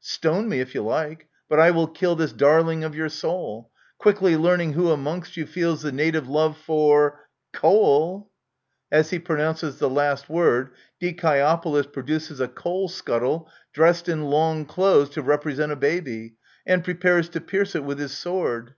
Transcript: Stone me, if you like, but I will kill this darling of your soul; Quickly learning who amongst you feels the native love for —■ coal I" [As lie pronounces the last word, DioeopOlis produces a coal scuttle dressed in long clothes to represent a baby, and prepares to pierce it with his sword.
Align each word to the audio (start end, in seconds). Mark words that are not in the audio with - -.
Stone 0.00 0.48
me, 0.48 0.58
if 0.58 0.74
you 0.74 0.82
like, 0.82 1.28
but 1.50 1.60
I 1.60 1.70
will 1.70 1.86
kill 1.86 2.16
this 2.16 2.32
darling 2.32 2.82
of 2.82 2.94
your 2.94 3.10
soul; 3.10 3.70
Quickly 3.98 4.38
learning 4.38 4.72
who 4.72 4.90
amongst 4.90 5.36
you 5.36 5.44
feels 5.44 5.82
the 5.82 5.92
native 5.92 6.26
love 6.26 6.56
for 6.56 7.20
—■ 7.52 7.52
coal 7.52 8.30
I" 8.90 8.96
[As 9.00 9.12
lie 9.12 9.18
pronounces 9.18 9.76
the 9.76 9.90
last 9.90 10.30
word, 10.30 10.70
DioeopOlis 11.02 11.92
produces 11.92 12.40
a 12.40 12.48
coal 12.48 12.88
scuttle 12.88 13.50
dressed 13.74 14.08
in 14.08 14.24
long 14.24 14.64
clothes 14.64 15.10
to 15.10 15.20
represent 15.20 15.72
a 15.72 15.76
baby, 15.76 16.36
and 16.64 16.82
prepares 16.82 17.28
to 17.28 17.42
pierce 17.42 17.74
it 17.74 17.84
with 17.84 17.98
his 17.98 18.16
sword. 18.16 18.72